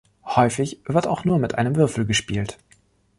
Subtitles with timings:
[0.25, 2.57] Häufig wird auch mit nur einem Würfel gespielt.